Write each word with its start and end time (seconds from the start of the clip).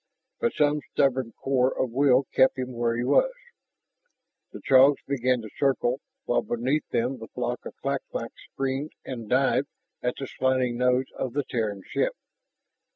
But 0.39 0.55
some 0.55 0.81
stubborn 0.93 1.31
core 1.33 1.79
of 1.79 1.91
will 1.91 2.25
kept 2.33 2.57
him 2.57 2.71
where 2.73 2.97
he 2.97 3.03
was. 3.03 3.33
The 4.51 4.57
Throgs 4.59 4.97
began 5.05 5.43
to 5.43 5.49
circle 5.59 5.99
while 6.25 6.41
beneath 6.41 6.87
them 6.89 7.19
the 7.19 7.27
flock 7.27 7.63
of 7.67 7.75
clak 7.83 8.01
claks 8.09 8.41
screamed 8.51 8.93
and 9.05 9.29
dived 9.29 9.67
at 10.01 10.15
the 10.17 10.25
slanting 10.25 10.75
nose 10.77 11.05
of 11.17 11.33
the 11.33 11.43
Terran 11.43 11.83
ship. 11.87 12.13